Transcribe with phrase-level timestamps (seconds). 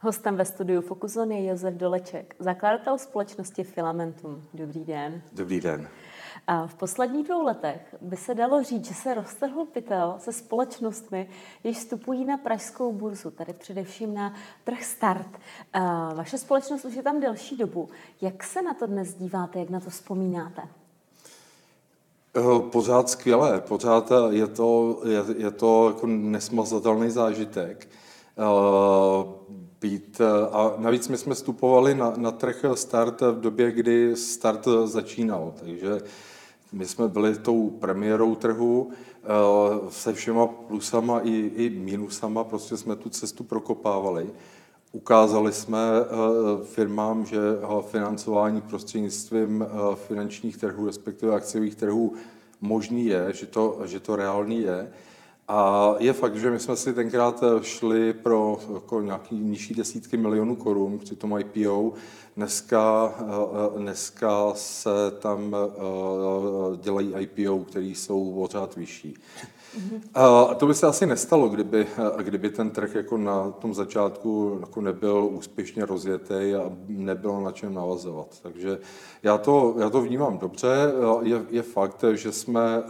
[0.00, 4.44] Hostem ve studiu Focuzon je Josef Doleček, zakladatel společnosti Filamentum.
[4.54, 5.22] Dobrý den.
[5.32, 5.88] Dobrý den.
[6.46, 11.28] A v posledních dvou letech by se dalo říct, že se roztrhl pytel se společnostmi,
[11.64, 14.34] jež vstupují na pražskou burzu, tady především na
[14.64, 15.38] trh Start.
[15.72, 17.88] A vaše společnost už je tam delší dobu.
[18.20, 20.62] Jak se na to dnes díváte, jak na to vzpomínáte?
[22.36, 27.88] Eh, pořád skvělé, pořád je to, je, je to jako nesmazatelný zážitek.
[28.38, 29.48] Eh,
[29.80, 30.20] být,
[30.52, 36.00] a navíc my jsme vstupovali na, na trh Start v době, kdy Start začínal, takže
[36.72, 39.28] my jsme byli tou premiérou trhu eh,
[39.90, 44.30] se všema plusama i, i minusama, prostě jsme tu cestu prokopávali.
[44.92, 45.78] Ukázali jsme
[46.64, 47.38] firmám, že
[47.82, 52.14] financování prostřednictvím finančních trhů, respektive akciových trhů,
[52.60, 54.92] možný je, že to, že to reálný je.
[55.50, 60.56] A je fakt, že my jsme si tenkrát šli pro jako nějaký nižší desítky milionů
[60.56, 61.92] korun při tom IPO.
[62.36, 63.14] Dneska,
[63.76, 65.56] dneska se tam
[66.76, 69.14] dělají IPO, které jsou pořád vyšší.
[70.14, 71.86] A to by se asi nestalo, kdyby,
[72.22, 77.74] kdyby ten trh jako na tom začátku jako nebyl úspěšně rozjetý a nebylo na čem
[77.74, 78.26] navazovat.
[78.42, 78.78] Takže
[79.22, 80.92] já to, já to vnímám dobře.
[81.22, 82.82] Je, je fakt, že jsme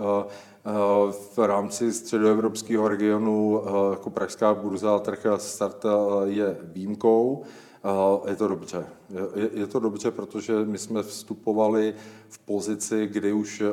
[1.34, 5.84] v rámci středoevropského regionu jako Pražská burza trh start
[6.24, 7.42] je výjimkou.
[8.28, 8.86] Je to dobře.
[9.54, 11.94] Je, to dobře, protože my jsme vstupovali
[12.28, 13.72] v pozici, kdy už eh,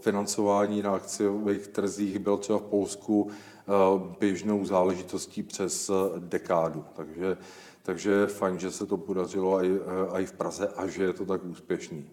[0.00, 3.72] financování na akciových trzích byl třeba v Polsku eh,
[4.20, 6.84] běžnou záležitostí přes eh, dekádu.
[6.96, 7.36] Takže,
[7.82, 9.80] takže je fajn, že se to podařilo i,
[10.12, 12.10] i v Praze a že je to tak úspěšný.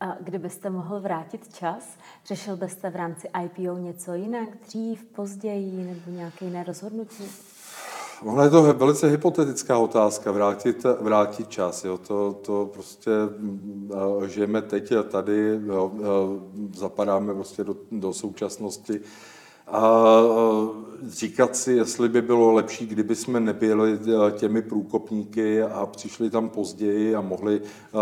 [0.00, 6.10] A kdybyste mohl vrátit čas, řešil byste v rámci IPO něco jinak, dřív, později nebo
[6.10, 7.24] nějaké jiné rozhodnutí?
[8.22, 11.84] Ono je to velice hypotetická otázka, vrátit, vrátit čas.
[11.84, 11.98] Jo.
[11.98, 13.10] To, to prostě
[13.88, 15.92] uh, žijeme teď a tady, jo,
[16.74, 19.00] zapadáme prostě do, do současnosti.
[19.66, 20.04] A
[21.08, 23.98] říkat si, jestli by bylo lepší, kdyby jsme nebyli
[24.32, 27.60] těmi průkopníky a přišli tam později a mohli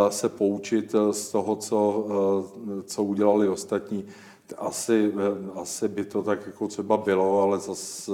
[0.08, 2.06] se poučit z toho, co,
[2.84, 4.04] co udělali ostatní.
[4.58, 5.12] Asi,
[5.54, 8.12] asi by to tak jako třeba bylo, ale zase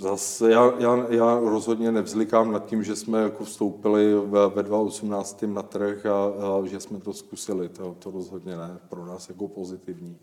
[0.00, 5.42] Zase já, já, já rozhodně nevzlikám nad tím, že jsme jako vstoupili ve, ve 2018
[5.42, 7.68] na trh a, a že jsme to zkusili.
[7.68, 8.78] To, to rozhodně ne.
[8.88, 10.18] Pro nás jako pozitivní.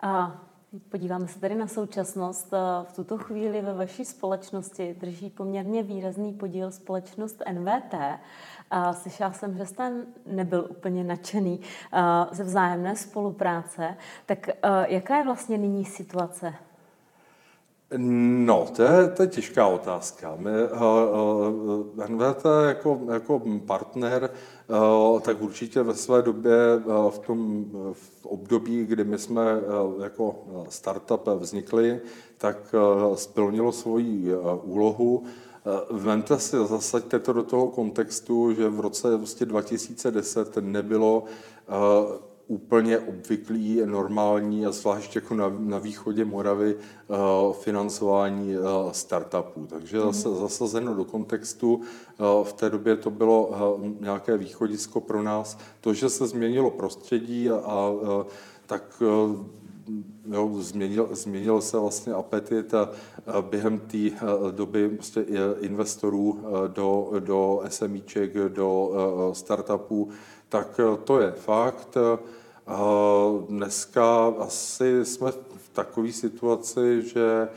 [0.00, 0.40] A
[0.88, 2.52] podíváme se tady na současnost.
[2.82, 7.94] V tuto chvíli ve vaší společnosti drží poměrně výrazný podíl společnost NVT.
[8.70, 11.60] A slyšela jsem, že jste nebyl úplně nadšený
[12.32, 13.96] ze vzájemné spolupráce.
[14.26, 14.48] Tak
[14.88, 16.54] jaká je vlastně nyní situace?
[17.96, 20.34] No, to je, to je těžká otázka.
[20.38, 20.80] My, uh,
[21.98, 24.30] uh, NVT jako, jako partner,
[24.68, 30.02] uh, tak určitě ve své době uh, v tom v období, kdy my jsme uh,
[30.02, 32.00] jako startup vznikli,
[32.38, 35.24] tak uh, splnilo svoji uh, úlohu.
[35.90, 41.24] Vemte si, zasaďte to do toho kontextu, že v roce vlastně 2010 nebylo
[42.46, 47.16] úplně obvyklý, normální a zvlášť jako na, na východě Moravy uh,
[47.52, 49.66] financování uh, startupů.
[49.66, 50.04] Takže mm.
[50.04, 55.58] zase zasazeno do kontextu, uh, v té době to bylo uh, nějaké východisko pro nás.
[55.80, 58.22] To, že se změnilo prostředí a, a uh,
[58.66, 59.36] tak uh,
[60.30, 62.90] jo, změnil, změnil se vlastně apetit a,
[63.26, 63.98] a během té
[64.50, 65.24] doby prostě
[65.60, 68.90] investorů do, do SMIček, do
[69.32, 70.08] startupů,
[70.52, 71.96] tak to je fakt.
[73.48, 77.48] Dneska asi jsme v takové situaci, že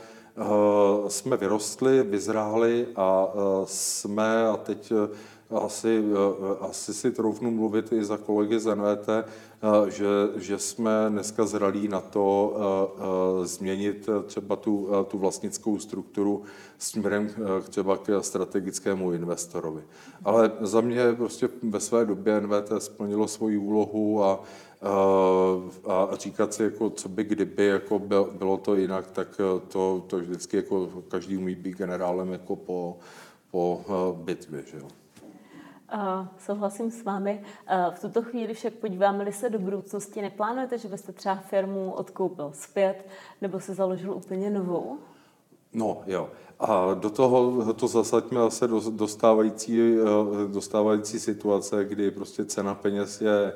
[1.08, 3.28] jsme vyrostli, vyzráli a
[3.64, 4.92] jsme, a teď
[5.50, 6.04] asi,
[6.60, 9.08] asi si troufnu mluvit i za kolegy z NVT,
[9.88, 10.06] že,
[10.36, 12.56] že jsme dneska zralí na to
[13.42, 16.42] změnit třeba tu, tu vlastnickou strukturu
[16.78, 17.30] směrem
[17.68, 19.82] třeba k strategickému investorovi.
[20.24, 24.44] Ale za mě prostě ve své době NVT splnilo svoji úlohu a
[25.84, 27.98] a říkat si, jako, co by kdyby jako
[28.32, 32.98] bylo to jinak, tak eh, to, to vždycky jako každý umí být generálem jako po,
[33.50, 34.64] po eh, bitvě.
[34.66, 34.88] Že jo.
[35.94, 37.42] Uh, souhlasím s vámi.
[37.94, 43.06] V tuto chvíli však podíváme-li se do budoucnosti, neplánujete, že byste třeba firmu odkoupil zpět
[43.42, 44.98] nebo se založil úplně novou?
[45.72, 46.30] No, jo.
[46.60, 49.96] A do toho to zasaďme zase do, dostávající,
[50.52, 53.52] dostávající situace, kdy prostě cena peněz je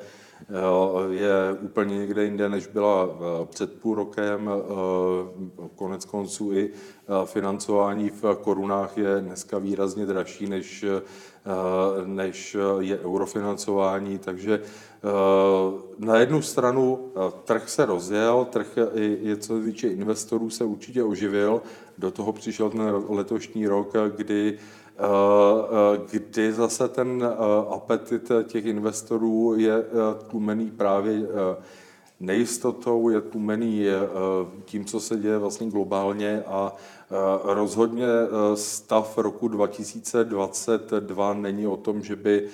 [1.11, 3.09] je úplně někde jinde, než byla
[3.45, 4.51] před půl rokem.
[5.75, 6.71] Konec konců i
[7.25, 10.85] financování v korunách je dneska výrazně dražší, než,
[12.05, 14.63] než je eurofinancování, takže
[15.99, 17.13] na jednu stranu
[17.45, 21.63] trh se rozjel, trh i, i co se týče investorů se určitě oživil,
[21.99, 24.59] do toho přišel ten letošní rok, kdy
[26.11, 27.29] kdy zase ten
[27.70, 29.85] apetit těch investorů je
[30.31, 31.23] tlumený právě
[32.20, 33.87] nejistotou, je tlumený
[34.64, 36.73] tím, co se děje vlastně globálně a
[37.43, 38.06] rozhodně
[38.55, 42.49] stav roku 2022 není o tom, že by,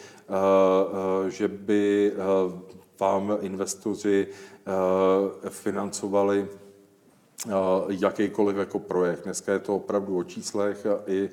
[1.28, 2.12] že by
[3.00, 4.26] vám investoři
[5.48, 6.48] financovali
[7.88, 9.24] jakýkoliv jako projekt.
[9.24, 11.30] Dneska je to opravdu o číslech i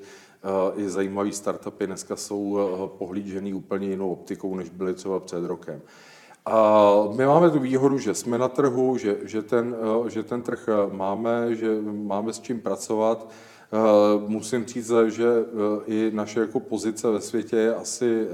[0.76, 2.60] i zajímavé startupy dneska jsou
[2.98, 5.82] pohlížený úplně jinou optikou, než byly třeba před rokem.
[6.46, 9.76] A my máme tu výhodu, že jsme na trhu, že, že, ten,
[10.08, 13.30] že ten trh máme, že máme s čím pracovat.
[14.28, 15.26] Musím říct, že
[15.86, 18.28] i naše jako pozice ve světě je asi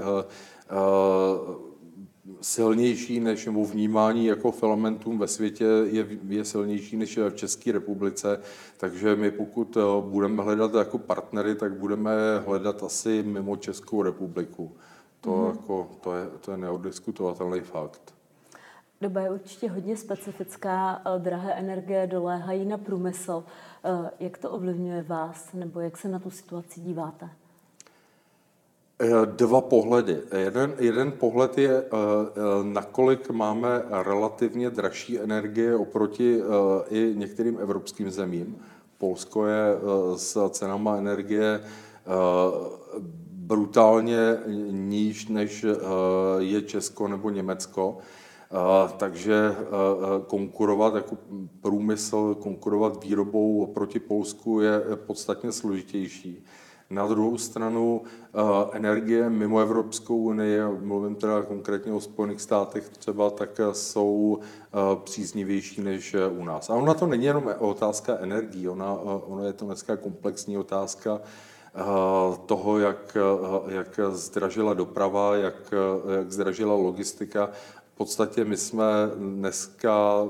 [2.40, 8.40] silnější než nebo vnímání jako filamentům ve světě je, je silnější než v České republice,
[8.76, 12.12] takže my pokud budeme hledat jako partnery, tak budeme
[12.46, 14.72] hledat asi mimo Českou republiku.
[15.20, 15.46] To, mm.
[15.46, 18.14] jako, to, je, to je neodiskutovatelný fakt.
[19.00, 23.44] Doba je určitě hodně specifická, drahé energie doléhají na průmysl.
[24.20, 27.30] Jak to ovlivňuje vás, nebo jak se na tu situaci díváte?
[29.02, 30.20] Eh, dva pohledy.
[30.36, 36.42] Jeden, jeden pohled je, eh, eh, nakolik máme relativně dražší energie oproti
[36.90, 38.56] i některým evropským zemím.
[38.98, 39.64] Polsko je
[40.16, 41.60] s cenama energie
[43.32, 44.38] brutálně
[44.70, 45.66] níž, než
[46.38, 47.98] je Česko nebo Německo.
[48.96, 49.56] Takže
[50.26, 51.16] konkurovat jako
[51.60, 56.44] průmysl, konkurovat výrobou proti Polsku je podstatně složitější.
[56.90, 58.38] Na druhou stranu eh,
[58.72, 64.76] energie mimo Evropskou unii, mluvím teda konkrétně o Spojených státech třeba, tak eh, jsou eh,
[65.04, 66.70] příznivější než u nás.
[66.70, 71.20] A ona to není jenom otázka energií, ona, ona je to dneska komplexní otázka
[72.46, 73.16] toho, jak,
[73.68, 75.74] jak zdražila doprava, jak,
[76.18, 77.50] jak zdražila logistika.
[77.94, 78.84] V podstatě my jsme
[79.16, 80.22] dneska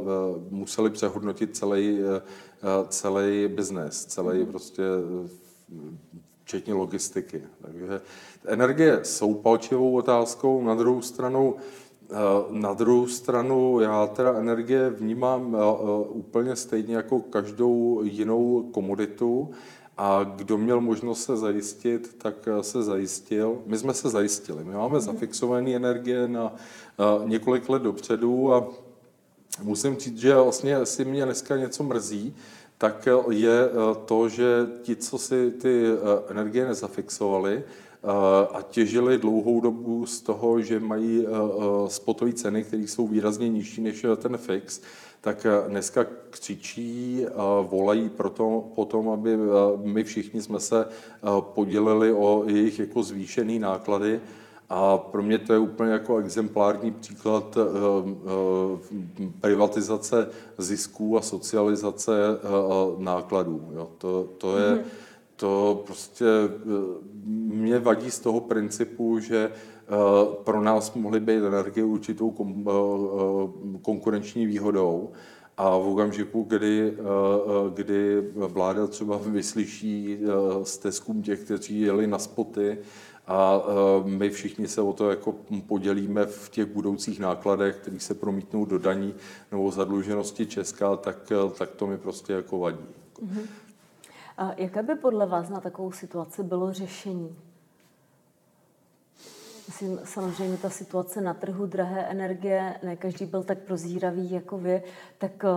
[0.50, 1.98] museli přehodnotit celý,
[2.88, 4.82] celý biznes, celý prostě
[6.50, 7.42] včetně logistiky.
[7.62, 8.00] Takže
[8.46, 11.54] energie jsou palčivou otázkou, na druhou stranu
[12.10, 12.14] eh,
[12.50, 19.50] na druhou stranu já teda energie vnímám eh, eh, úplně stejně jako každou jinou komoditu
[19.96, 23.58] a kdo měl možnost se zajistit, tak se zajistil.
[23.66, 24.64] My jsme se zajistili.
[24.64, 26.54] My máme zafixované energie na
[27.24, 28.68] několik let dopředu a
[29.62, 32.34] musím říct, že vlastně si mě dneska něco mrzí,
[32.80, 33.72] tak je eh,
[34.04, 38.08] to, že ti, co si ty eh, energie nezafixovali eh,
[38.52, 41.26] a těžili dlouhou dobu z toho, že mají
[41.86, 44.80] spotové ceny, které jsou výrazně nižší než ten fix,
[45.20, 47.26] tak dneska křičí,
[47.62, 49.36] volají proto, potom, aby
[49.84, 50.88] my všichni jsme se
[51.40, 54.20] podělili o jejich jako zvýšené náklady
[54.70, 57.60] a pro mě to je úplně jako exemplární příklad eh,
[59.22, 62.38] eh, privatizace zisků a socializace eh,
[62.98, 63.68] nákladů.
[63.74, 63.90] Jo.
[63.98, 64.84] To, to je, mhm.
[65.36, 66.24] to prostě
[67.24, 69.52] mě vadí z toho principu, že
[70.44, 72.30] pro nás mohly být energie určitou
[73.82, 75.10] konkurenční výhodou,
[75.56, 76.96] a v okamžiku, kdy,
[77.74, 80.18] kdy vláda třeba vyslyší
[80.62, 82.78] stezkům těch, kteří jeli na spoty,
[83.30, 85.34] a e, my všichni se o to jako
[85.66, 89.14] podělíme v těch budoucích nákladech, které se promítnou do daní
[89.50, 92.84] nebo zadluženosti Česka, tak, e, tak to mi prostě jako vadí.
[93.22, 93.46] Uh-huh.
[94.38, 97.36] A jaké by podle vás na takovou situaci bylo řešení?
[99.66, 104.82] Myslím, samozřejmě ta situace na trhu, drahé energie, ne každý byl tak prozíravý jako vy,
[105.18, 105.48] tak e,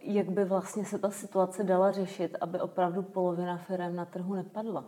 [0.00, 4.84] jak by vlastně se ta situace dala řešit, aby opravdu polovina firm na trhu nepadla?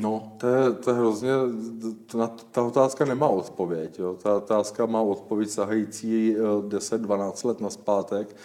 [0.00, 1.30] No, to je, to je hrozně,
[2.06, 3.98] ta, ta otázka nemá odpověď.
[3.98, 4.16] Jo.
[4.22, 6.36] Ta otázka má odpověď sahající
[6.68, 8.36] 10-12 eh, let naspátek,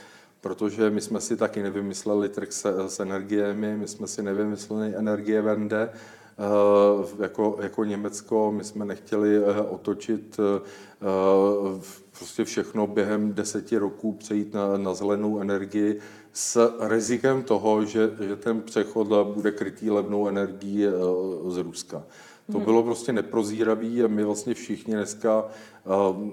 [0.41, 5.41] protože my jsme si taky nevymysleli trh s, s energiemi, my jsme si nevymysleli energie
[5.41, 10.39] vende, eh, jako, jako Německo, my jsme nechtěli eh, otočit
[12.17, 15.99] prostě všechno během deseti roků, přejít na, na zelenou energii,
[16.37, 20.91] s rizikem toho, že, že ten přechod bude krytý levnou energií eh,
[21.51, 22.03] z Ruska.
[22.51, 25.45] To bylo prostě neprozíravý a my vlastně všichni dneska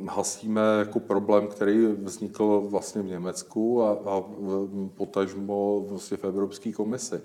[0.09, 4.23] hasíme jako problém, který vznikl vlastně v Německu a, a
[4.94, 7.21] potažmo vlastně v Evropské komisi.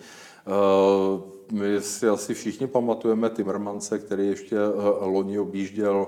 [1.52, 4.58] My si asi všichni pamatujeme Timmermanse, který ještě
[5.00, 6.08] loni objížděl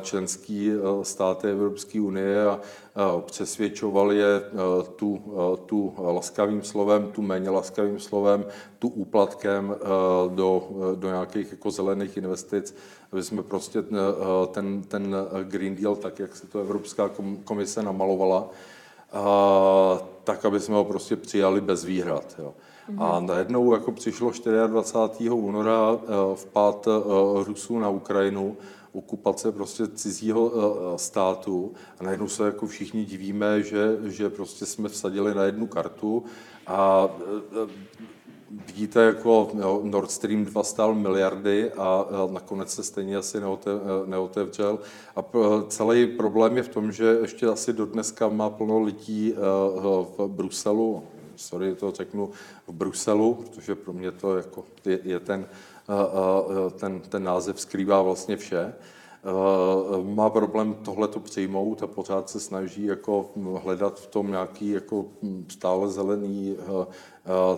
[0.00, 0.70] členský
[1.02, 2.60] státy Evropské unie a
[3.20, 4.42] přesvědčoval je
[4.96, 5.22] tu,
[5.66, 8.44] tu laskavým slovem, tu méně laskavým slovem,
[8.78, 9.76] tu úplatkem
[10.28, 12.74] do, do nějakých jako zelených investic,
[13.12, 13.78] aby jsme prostě
[14.52, 17.10] ten, ten Green Deal, tak jak se to Evropská
[17.44, 18.50] komise namalovala,
[20.24, 22.34] tak, aby jsme ho prostě přijali bez výhrad.
[22.38, 22.54] Jo.
[22.98, 24.32] A najednou jako přišlo
[24.66, 25.30] 24.
[25.30, 25.98] února
[26.34, 26.88] vpád
[27.44, 28.56] Rusů na Ukrainu,
[28.92, 30.52] okupace prostě cizího
[30.96, 36.24] státu a najednou se jako všichni divíme, že, že prostě jsme vsadili na jednu kartu
[36.66, 37.08] a
[38.50, 39.50] vidíte, jako
[39.82, 43.38] Nord Stream 2 stál miliardy a nakonec se stejně asi
[44.06, 44.78] neotevřel.
[45.16, 45.24] A
[45.68, 49.34] celý problém je v tom, že ještě asi do dneska má plno lidí
[50.16, 51.02] v Bruselu,
[51.36, 52.30] sorry, to řeknu
[52.66, 55.46] v Bruselu, protože pro mě to jako je, je ten,
[56.80, 58.74] ten, ten název skrývá vlastně vše.
[60.02, 63.30] Má problém tohle to přijmout a pořád se snaží jako
[63.62, 65.04] hledat v tom nějaký jako
[65.48, 66.56] stále zelený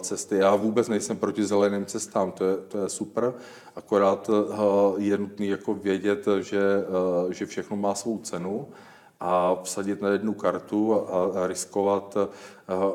[0.01, 0.37] cesty.
[0.37, 3.35] Já vůbec nejsem proti zeleným cestám, to je, to je super,
[3.77, 4.31] akorát
[4.97, 6.63] je nutné jako vědět, že,
[7.31, 8.69] že všechno má svou cenu
[9.21, 12.17] a vsadit na jednu kartu a, riskovat,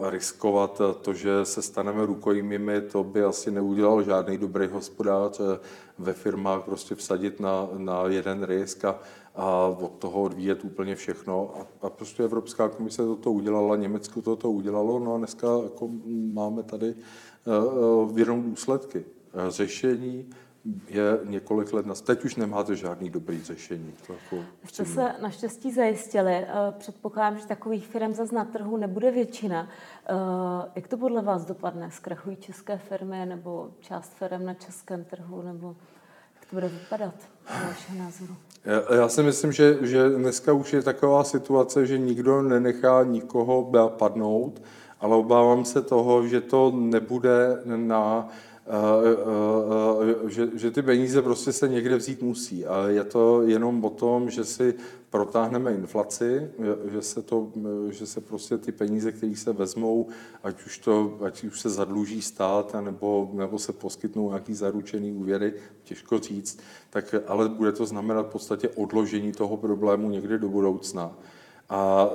[0.10, 5.42] riskovat to, že se staneme rukojmími, to by asi neudělal žádný dobrý hospodář
[5.98, 9.00] ve firmách prostě vsadit na, na jeden risk a,
[9.38, 11.54] a od toho odvíjet úplně všechno.
[11.60, 15.90] A, a prostě Evropská komise toto udělala, Německo toto udělalo, no a dneska jako
[16.34, 16.96] máme tady
[18.06, 19.06] uh, jenom důsledky.
[19.48, 20.30] Řešení
[20.88, 22.02] je několik let nas.
[22.02, 23.94] Teď už nemáte žádný dobrý řešení.
[24.08, 26.34] To jako Jste se naštěstí zajistili.
[26.34, 29.70] Eh, předpokládám, že takových firm zase na trhu nebude většina.
[30.06, 31.92] Eh, jak to podle vás dopadne?
[31.92, 35.42] Zkrachují české firmy nebo část firm na českém trhu?
[35.42, 35.76] Nebo
[36.36, 37.16] jak to bude vypadat
[37.68, 38.36] vašeho názoru?
[38.96, 44.62] Já, si myslím, že, že dneska už je taková situace, že nikdo nenechá nikoho padnout,
[45.00, 48.30] ale obávám se toho, že to nebude na
[50.28, 52.66] že, že ty peníze prostě se někde vzít musí.
[52.66, 54.74] A je to jenom o tom, že si
[55.10, 56.52] protáhneme inflaci,
[56.92, 57.52] že se, to,
[57.90, 60.08] že se prostě ty peníze, které se vezmou,
[60.44, 65.54] ať už, to, ať už se zadluží stát, nebo, nebo se poskytnou nějaký zaručený úvěry,
[65.84, 66.60] těžko říct,
[66.90, 71.18] tak ale bude to znamenat v podstatě odložení toho problému někde do budoucna.
[71.70, 72.10] A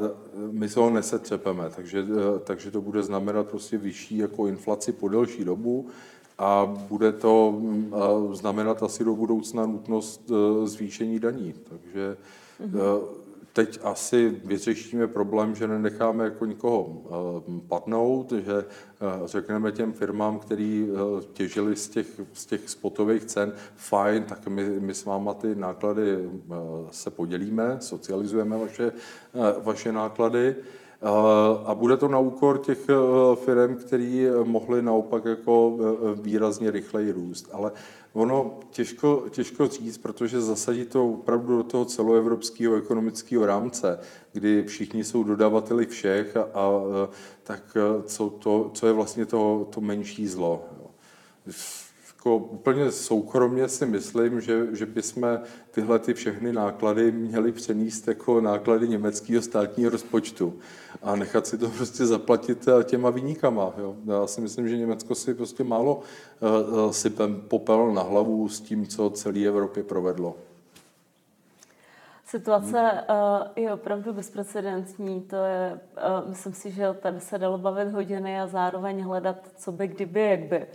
[0.51, 2.05] my se ho nesetřepeme, takže,
[2.45, 5.87] takže to bude znamenat prostě vyšší jako inflaci po delší dobu,
[6.43, 7.93] a bude to mm,
[8.33, 11.55] znamenat asi do budoucna nutnost e, zvýšení daní.
[11.69, 12.17] Takže
[12.61, 13.01] mm-hmm.
[13.53, 18.65] teď asi vyřešíme problém, že nenecháme jako nikoho e, padnout, že
[19.25, 20.89] řekneme těm firmám, který
[21.33, 26.19] těžili z těch, z těch spotových cen, fajn, tak my, my s váma ty náklady
[26.91, 28.93] se podělíme, socializujeme vaše,
[29.65, 30.57] vaše náklady,
[31.65, 32.95] a bude to na úkor těch e,
[33.37, 37.49] firm, které mohly naopak jako e, výrazně rychleji růst.
[37.53, 37.73] Ale
[38.13, 43.99] ono těžko, těžko říct, protože zasadí to opravdu do toho celoevropského ekonomického rámce,
[44.33, 46.83] kdy všichni jsou dodavateli všech a, a
[47.43, 50.65] tak co, to, co je vlastně to, to menší zlo
[52.23, 58.41] jako úplně soukromně si myslím, že, že bychom tyhle ty všechny náklady měli přenést jako
[58.41, 60.59] náklady německého státního rozpočtu
[61.03, 63.73] a nechat si to prostě zaplatit eh, těma vyníkama.
[63.79, 63.97] Jo.
[64.07, 66.01] Já si myslím, že Německo si prostě málo
[66.41, 70.37] uh, sypem popel na hlavu s tím, co celé Evropě provedlo.
[72.27, 73.05] Situace
[73.57, 75.21] je opravdu bezprecedentní.
[75.21, 75.81] To je,
[76.27, 80.41] myslím si, že tady se dalo bavit hodiny a zároveň hledat, co by, kdyby, jak
[80.41, 80.67] by.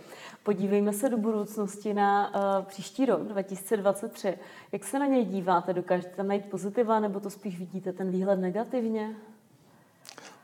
[0.42, 4.38] Podívejme se do budoucnosti na uh, příští rok 2023.
[4.72, 5.72] Jak se na něj díváte?
[5.72, 9.16] Dokážete tam najít pozitiva, nebo to spíš vidíte ten výhled negativně?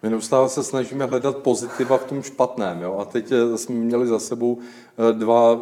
[0.03, 2.83] My neustále se snažíme hledat pozitiva v tom špatném.
[2.83, 2.97] Jo?
[2.99, 5.61] A teď eh, jsme měli za sebou eh, dva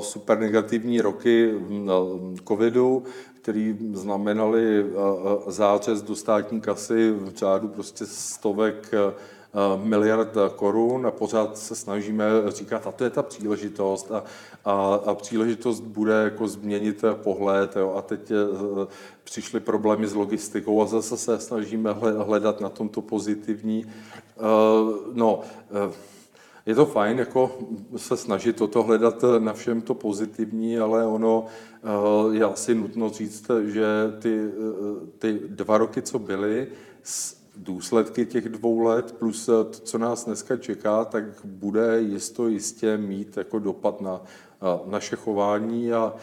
[0.00, 1.54] super negativní roky
[2.48, 3.04] covidu,
[3.42, 4.86] který znamenali
[5.46, 8.90] zářez do státní kasy v řádu prostě stovek
[9.84, 14.24] miliard korun a pořád se snažíme říkat, a to je ta příležitost a,
[14.64, 18.86] a, a příležitost bude jako změnit pohled jo, a teď eh,
[19.24, 23.86] přišly problémy s logistikou a zase se snažíme hledat na tomto pozitivní.
[23.86, 24.42] Eh,
[25.12, 25.40] no,
[26.66, 27.58] je to fajn jako
[27.96, 31.46] se snažit toto hledat na všem to pozitivní, ale ono
[32.32, 33.86] je asi nutno říct, že
[34.18, 34.50] ty,
[35.18, 36.68] ty dva roky, co byly,
[37.56, 43.36] důsledky těch dvou let plus to, co nás dneska čeká, tak bude jisto jistě mít
[43.36, 44.22] jako dopad na
[44.86, 46.14] naše chování a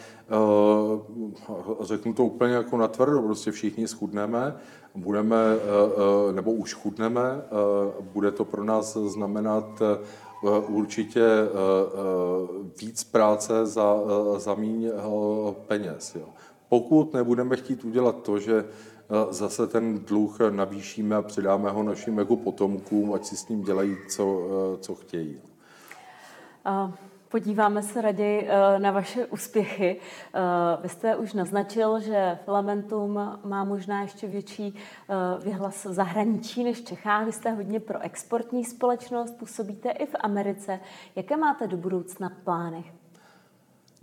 [1.80, 4.56] řeknu to úplně jako natvrdo, prostě všichni schudneme,
[4.94, 5.36] budeme,
[6.32, 7.42] nebo už chudneme,
[8.00, 9.82] bude to pro nás znamenat
[10.68, 11.26] určitě
[12.80, 13.96] víc práce za,
[14.36, 14.90] za míň
[15.66, 16.14] peněz.
[16.14, 16.28] Jo.
[16.68, 18.64] Pokud nebudeme chtít udělat to, že
[19.30, 23.96] zase ten dluh navýšíme a předáme ho našim jako potomkům, ať si s ním dělají,
[24.08, 24.48] co,
[24.80, 25.40] co chtějí.
[27.30, 30.00] Podíváme se raději eh, na vaše úspěchy.
[30.34, 30.40] Eh,
[30.82, 35.14] vy jste už naznačil, že Filamentum má možná ještě větší eh,
[35.44, 37.26] vyhlas v zahraničí než v Čechách.
[37.26, 40.80] Vy jste hodně pro exportní společnost, působíte i v Americe.
[41.16, 42.99] Jaké máte do budoucna plány?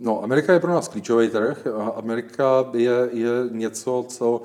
[0.00, 1.66] No, Amerika je pro nás klíčový trh.
[1.94, 4.42] Amerika je, je něco, co,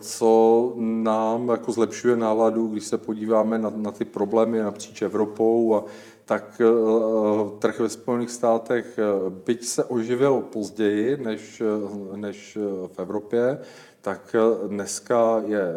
[0.00, 5.84] co nám jako zlepšuje náladu, když se podíváme na, na ty problémy napříč Evropou a
[6.30, 12.98] tak eh, trh ve Spojených státech, eh, byť se oživil později než, eh, než v
[12.98, 13.58] Evropě,
[14.00, 14.36] tak
[14.66, 15.74] dneska je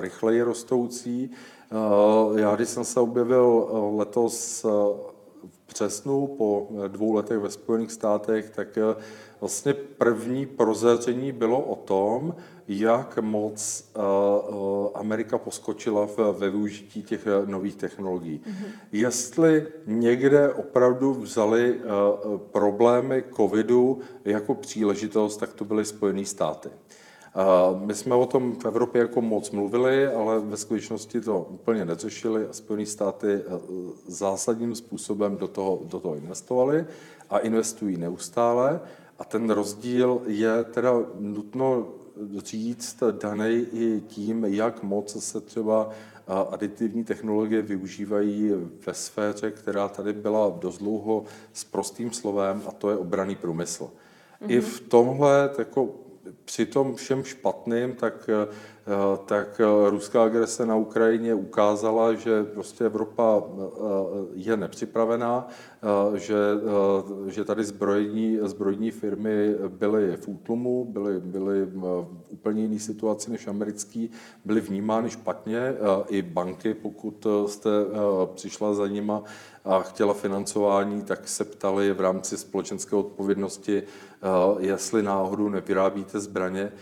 [0.00, 1.30] rychleji rostoucí.
[2.36, 4.66] Já, když jsem se objevil letos
[5.68, 8.78] přesnu po dvou letech ve Spojených státech, tak
[9.40, 12.34] vlastně první prozření bylo o tom,
[12.68, 18.40] jak moc eh, eh, Amerika poskočila ve využití těch eh, nových technologií.
[18.46, 18.66] Mm-hmm.
[18.92, 21.80] Jestli někde opravdu vzali
[22.52, 26.68] problémy covidu jako příležitost, tak to byly Spojené státy.
[27.84, 32.46] My jsme o tom v Evropě jako moc mluvili, ale ve skutečnosti to úplně neřešili
[32.46, 33.42] a Spojené státy
[34.06, 36.86] zásadním způsobem do toho, do toho investovali
[37.30, 38.80] a investují neustále.
[39.18, 41.88] A ten rozdíl je teda nutno
[42.36, 45.90] říct daný i tím, jak moc se třeba
[46.50, 48.52] aditivní technologie využívají
[48.86, 53.84] ve sféře, která tady byla dost dlouho s prostým slovem, a to je obraný průmysl.
[53.84, 54.50] Mm-hmm.
[54.50, 55.88] I v tomhle, jako
[56.44, 58.54] při tom všem špatným, tak Eh,
[59.24, 63.62] tak eh, ruská agrese na Ukrajině ukázala, že prostě Evropa eh,
[64.34, 65.48] je nepřipravená,
[66.14, 66.36] že,
[67.26, 73.46] že tady zbrojní, zbrojní firmy byly v útlumu, byly, byly v úplně jiné situaci než
[73.46, 74.10] americký,
[74.44, 75.74] byly vnímány špatně.
[76.08, 77.70] I banky, pokud jste
[78.34, 79.22] přišla za nima
[79.64, 83.82] a chtěla financování, tak se ptali v rámci společenské odpovědnosti,
[84.58, 86.72] jestli náhodou nevyrábíte zbraně.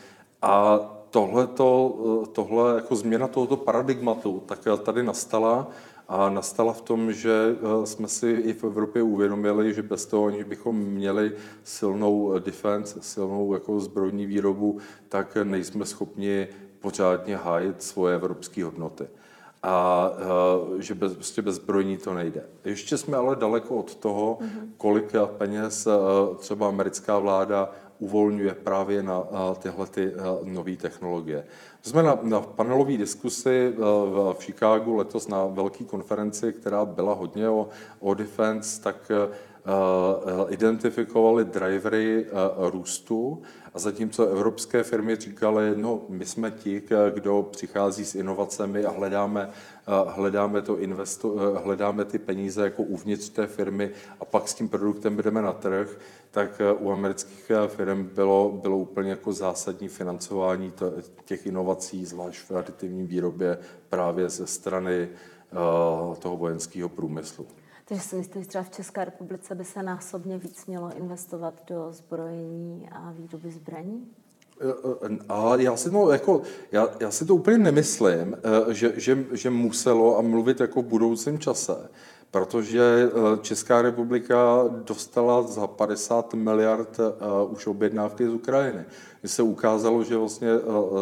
[0.42, 5.68] A tohleto, eh, tohle jako změna tohoto paradigmatu tak tady nastala
[6.08, 10.26] a nastala v tom, že eh, jsme si i v Evropě uvědomili, že bez toho,
[10.26, 11.32] aniž bychom měli
[11.64, 16.48] silnou defense, silnou jako zbrojní výrobu, tak nejsme schopni
[16.80, 19.06] pořádně hájit svoje evropské hodnoty.
[19.62, 22.44] A eh, že bez, prostě bez zbrojní to nejde.
[22.64, 24.72] Ještě jsme ale daleko od toho, mhm.
[24.76, 25.88] kolik peněz
[26.38, 29.22] třeba americká vláda uvolňuje právě na
[29.58, 30.12] tyhle ty
[30.44, 31.44] nové technologie.
[31.82, 37.48] Jsme na, na panelové diskusi v, v Chicagu letos na velké konferenci, která byla hodně
[37.48, 37.68] o,
[38.00, 39.12] o defense, tak
[40.48, 42.26] identifikovali drivery
[42.70, 43.42] růstu
[43.74, 46.82] a zatímco evropské firmy říkaly, no my jsme ti,
[47.14, 49.50] kdo přichází s inovacemi a hledáme,
[50.06, 51.28] hledáme, to investo,
[51.64, 55.98] hledáme ty peníze jako uvnitř té firmy a pak s tím produktem jdeme na trh,
[56.30, 60.72] tak u amerických firm bylo, bylo úplně jako zásadní financování
[61.24, 65.08] těch inovací, zvlášť v aditivní výrobě právě ze strany
[66.18, 67.46] toho vojenského průmyslu.
[67.88, 71.92] Takže si myslíte, že třeba v České republice by se násobně víc mělo investovat do
[71.92, 74.06] zbrojení a výroby zbraní?
[74.60, 74.64] Eh,
[75.02, 79.24] eh, a já si to, jako, já, já si to úplně nemyslím, eh, že, že,
[79.32, 81.90] že muselo a mluvit jako v budoucím čase,
[82.30, 83.10] protože
[83.42, 87.00] Česká republika dostala za 50 miliard
[87.48, 88.84] už objednávky z Ukrajiny.
[89.22, 90.48] Mně se ukázalo, že vlastně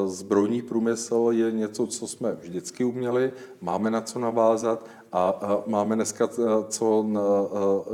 [0.06, 6.28] zbrojní průmysl je něco, co jsme vždycky uměli, máme na co navázat a máme dneska
[6.68, 7.06] co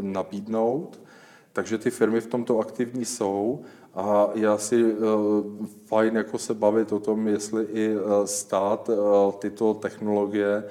[0.00, 1.00] nabídnout.
[1.52, 3.62] Takže ty firmy v tomto aktivní jsou
[3.94, 8.90] a je asi uh, fajn jako se bavit o tom, jestli i stát
[9.38, 10.64] tyto technologie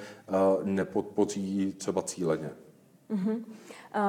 [0.62, 2.50] nepodpoří třeba cíleně.
[3.10, 3.44] Mm-hmm.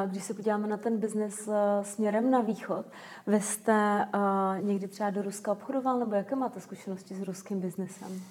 [0.07, 1.49] Když se podíváme na ten biznes
[1.81, 2.85] směrem na východ,
[3.27, 4.05] vy jste
[4.61, 8.21] někdy třeba do Ruska obchodoval, nebo jaké máte zkušenosti s ruským biznesem?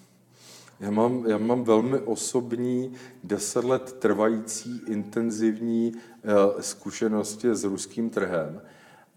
[0.80, 2.92] Já mám, já mám velmi osobní,
[3.24, 8.62] deset let trvající, intenzivní uh, zkušenosti s ruským trhem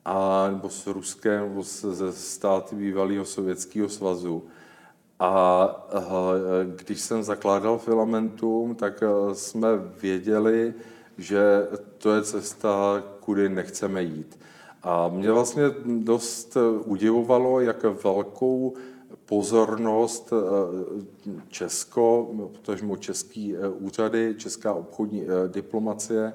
[0.05, 4.43] a, nebo s Ruskem, nebo ze státy bývalého Sovětského svazu.
[5.19, 5.87] A
[6.75, 9.67] když jsem zakládal Filamentum, tak jsme
[10.01, 10.73] věděli,
[11.17, 14.39] že to je cesta, kudy nechceme jít.
[14.83, 18.73] A mě vlastně dost udivovalo, jak velkou
[19.25, 20.33] pozornost
[21.47, 26.33] Česko, potažmo český úřady, česká obchodní diplomacie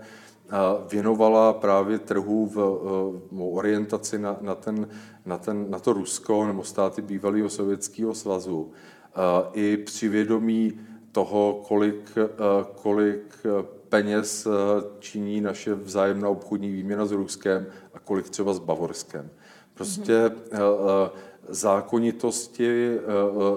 [0.90, 2.54] věnovala právě trhu v,
[3.30, 4.88] v orientaci na, na, ten,
[5.26, 8.70] na, ten, na to Rusko nebo státy bývalého Sovětského svazu.
[9.52, 10.80] I při vědomí
[11.12, 12.12] toho, kolik,
[12.82, 13.34] kolik
[13.88, 14.46] peněz
[14.98, 19.30] činí naše vzájemná obchodní výměna s Ruskem a kolik třeba s Bavorskem.
[19.74, 21.10] Prostě mm-hmm.
[21.48, 22.98] Zákonitosti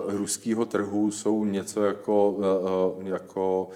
[0.08, 2.38] ruského trhu jsou něco jako,
[3.04, 3.70] jako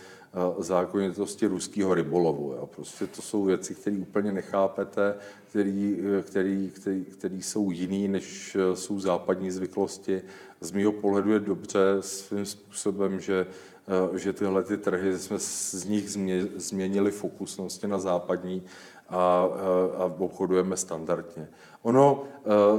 [0.59, 2.53] zákonitosti ruského rybolovu.
[2.53, 2.69] Jo.
[2.75, 5.15] Prostě to jsou věci, které úplně nechápete,
[7.11, 10.21] které jsou jiný, než jsou západní zvyklosti.
[10.61, 13.47] Z mého pohledu je dobře svým způsobem, že,
[14.15, 16.09] že tyhle ty trhy jsme z nich
[16.55, 18.63] změnili fokus na západní
[19.09, 19.49] a,
[19.97, 21.47] a obchodujeme standardně.
[21.85, 22.23] Ono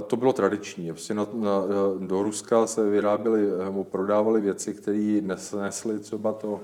[0.07, 0.92] to bylo tradiční.
[0.92, 1.62] Prostě na, na,
[1.99, 3.47] do Ruska se vyráběly,
[3.83, 6.61] prodávaly věci, které nesly třeba to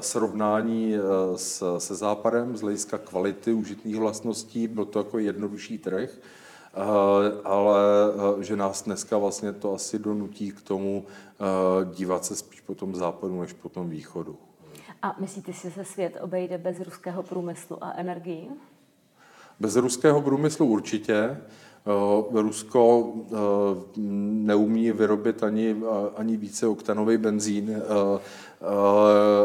[0.00, 0.94] srovnání
[1.36, 4.68] s, se západem z hlediska kvality užitných vlastností.
[4.68, 6.10] Byl to jako jednodušší trh,
[7.44, 7.80] ale
[8.40, 11.04] že nás dneska vlastně to asi donutí k tomu
[11.94, 14.36] dívat se spíš po tom západu než po tom východu.
[15.02, 18.50] A myslíte si, že se svět obejde bez ruského průmyslu a energii?
[19.60, 21.14] Bez ruského průmyslu určitě.
[21.14, 23.36] Eh, Rusko eh,
[24.46, 25.76] neumí vyrobit ani,
[26.16, 27.82] ani více oktanový benzín eh,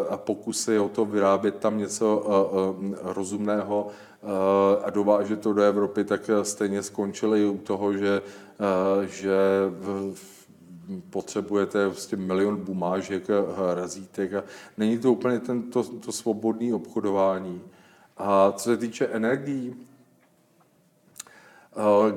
[0.09, 2.25] a pokusy o to vyrábět tam něco
[3.01, 3.87] rozumného
[4.83, 8.21] a dovážet to do Evropy, tak stejně skončili u toho, že,
[9.07, 9.37] že
[11.09, 13.27] potřebujete vlastně milion bumážek,
[13.73, 14.31] razítek
[14.77, 17.61] není to úplně tento, to svobodné obchodování.
[18.17, 19.90] A co se týče energií, Eh,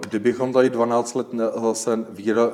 [0.01, 1.27] kdybychom tady 12 let
[1.73, 2.07] se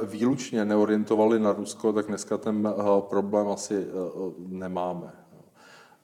[0.03, 5.13] výlučně neorientovali na Rusko, tak dneska ten eh, problém asi eh, nemáme.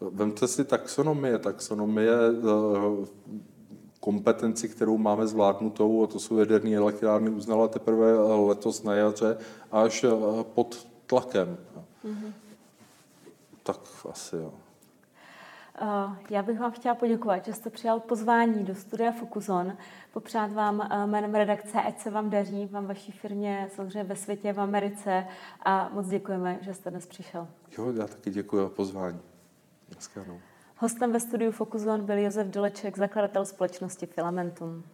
[0.00, 1.38] Vemte si taxonomie.
[1.38, 2.12] Taxonomie
[4.00, 8.12] kompetenci, kterou máme zvládnutou, a to jsou jaderné elektrárny, uznala teprve
[8.46, 9.38] letos na jaře
[9.72, 10.04] až
[10.42, 11.56] pod tlakem.
[12.04, 12.32] Mm-hmm.
[13.62, 13.80] Tak
[14.10, 14.52] asi jo.
[15.80, 19.76] Eh, já bych vám chtěla poděkovat, že jste přijal pozvání do studia Fokuson.
[20.12, 24.52] Popřát vám eh, jménem redakce, ať se vám daří, vám vaší firmě, samozřejmě ve světě,
[24.52, 25.26] v Americe
[25.62, 27.48] a moc děkujeme, že jste dnes přišel.
[27.78, 29.20] Jo, já taky děkuji za pozvání.
[30.76, 34.84] Hostem ve studiu Fokuson byl Josef Doleček, zakladatel společnosti Filamentum.